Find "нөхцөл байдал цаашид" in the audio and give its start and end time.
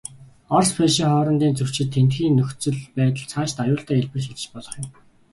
2.37-3.57